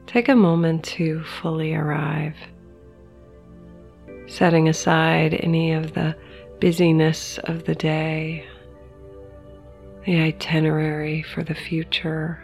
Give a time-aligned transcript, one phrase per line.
[0.06, 2.34] take a moment to fully arrive,
[4.26, 6.16] setting aside any of the
[6.58, 8.44] busyness of the day,
[10.04, 12.42] the itinerary for the future,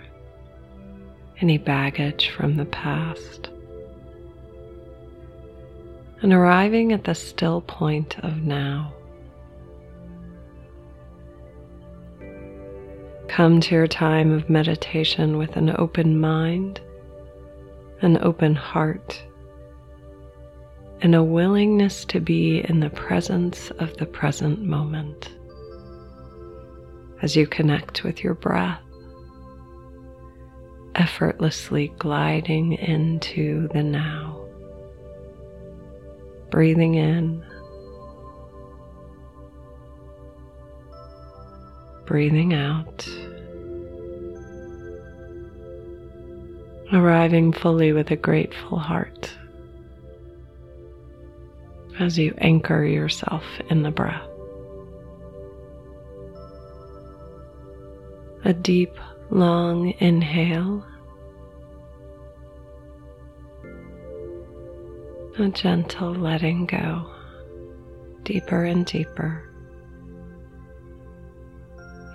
[1.41, 3.51] any baggage from the past
[6.25, 8.95] and arriving at the still point of now.
[13.29, 16.81] Come to your time of meditation with an open mind,
[18.01, 19.23] an open heart,
[21.03, 25.31] and a willingness to be in the presence of the present moment
[27.21, 28.81] as you connect with your breath,
[30.95, 34.44] effortlessly gliding into the now
[36.55, 37.45] breathing in,
[42.07, 43.09] breathing out,
[46.93, 49.37] arriving fully with a grateful heart
[51.99, 54.23] as you anchor yourself in the breath.
[58.45, 58.97] A deep,
[59.29, 60.87] long inhale
[65.39, 67.11] a gentle letting go
[68.23, 69.51] deeper and deeper.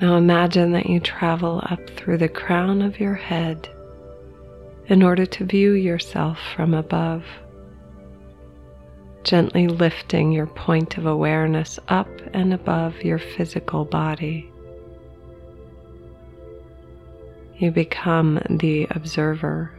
[0.02, 3.70] Now imagine that you travel up through the crown of your head
[4.88, 7.26] in order to view yourself from above,
[9.24, 14.52] gently lifting your point of awareness up and above your physical body.
[17.58, 19.79] You become the observer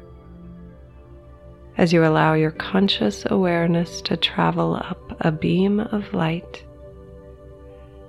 [1.80, 6.62] as you allow your conscious awareness to travel up a beam of light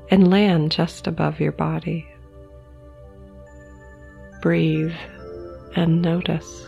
[0.10, 2.06] and land just above your body.
[4.42, 4.92] Breathe
[5.78, 6.68] and notice.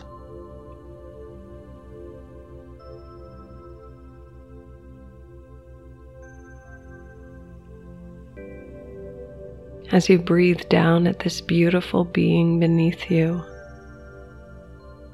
[9.92, 13.42] As you breathe down at this beautiful being beneath you,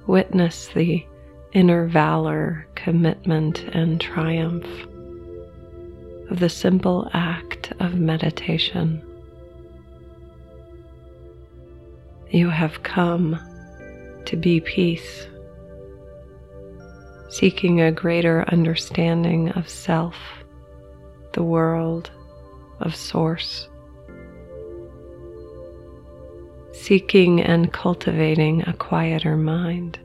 [0.06, 1.04] witness the
[1.52, 4.66] inner valor, commitment, and triumph
[6.30, 9.02] of the simple act of meditation.
[12.30, 13.38] You have come
[14.26, 15.26] to be peace,
[17.28, 20.14] seeking a greater understanding of self,
[21.32, 22.10] the world,
[22.78, 23.68] of Source.
[26.72, 29.98] Seeking and cultivating a quieter mind.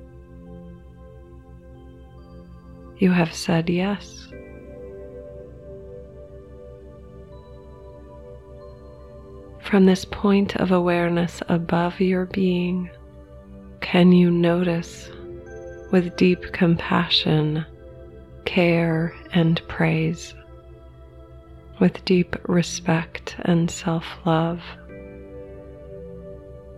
[2.97, 4.27] You have said yes.
[9.59, 12.89] From this point of awareness above your being,
[13.81, 15.09] can you notice
[15.91, 17.65] with deep compassion,
[18.45, 20.33] care, and praise,
[21.79, 24.61] with deep respect and self love?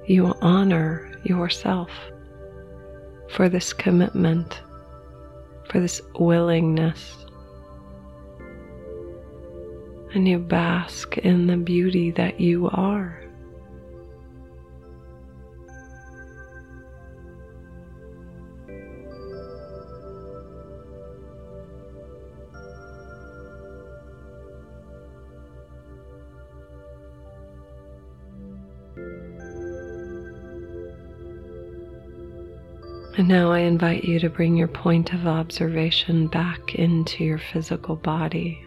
[0.07, 1.91] You honor yourself
[3.29, 4.61] for this commitment
[5.69, 7.15] for this willingness.
[10.13, 13.26] And you bask in the beauty that you are.
[33.17, 37.95] And now I invite you to bring your point of observation back into your physical
[37.95, 38.63] body.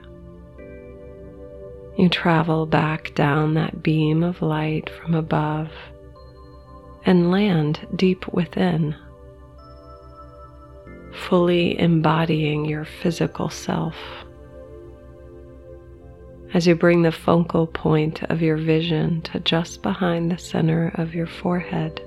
[1.97, 5.71] You travel back down that beam of light from above
[7.05, 8.97] and land deep within,
[11.13, 13.95] fully embodying your physical self.
[16.53, 21.15] As you bring the focal point of your vision to just behind the center of
[21.15, 22.03] your forehead.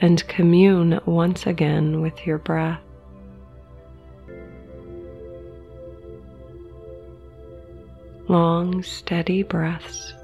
[0.00, 2.80] and commune once again with your breath.
[8.28, 10.14] Long, steady breaths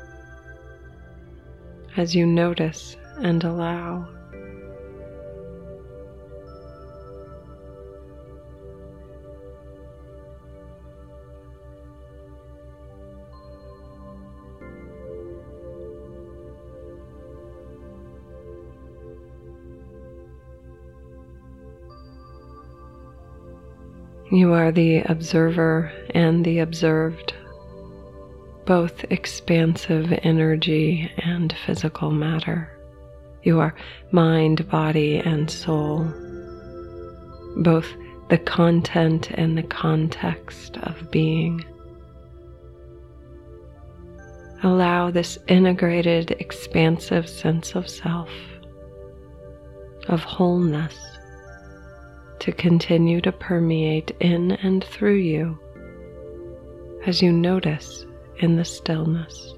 [1.97, 4.09] as you notice and allow.
[24.33, 27.35] You are the observer and the observed,
[28.65, 32.71] both expansive energy and physical matter.
[33.43, 33.75] You are
[34.13, 36.05] mind, body, and soul,
[37.57, 37.89] both
[38.29, 41.65] the content and the context of being.
[44.63, 48.31] Allow this integrated, expansive sense of self,
[50.07, 50.97] of wholeness
[52.41, 55.59] to continue to permeate in and through you
[57.07, 58.07] as you notice
[58.39, 59.55] in the stillness.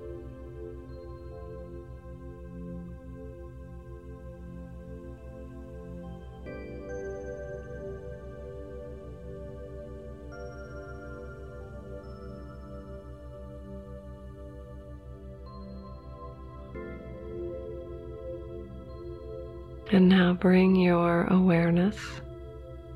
[19.93, 22.22] And now bring your awareness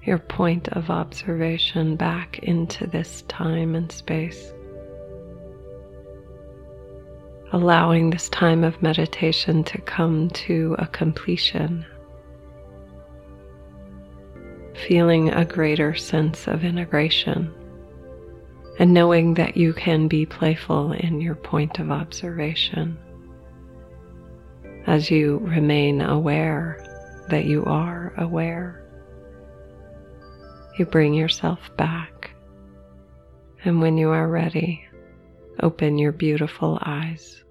[0.07, 4.53] your point of observation back into this time and space.
[7.53, 11.85] Allowing this time of meditation to come to a completion.
[14.87, 17.53] Feeling a greater sense of integration
[18.79, 22.99] and knowing that you can be playful in your point of observation
[24.87, 26.79] as you remain aware
[27.31, 28.86] that you are aware
[30.79, 32.31] you bring yourself back.
[33.65, 34.85] And when you are ready,
[35.63, 37.43] open your beautiful eyes.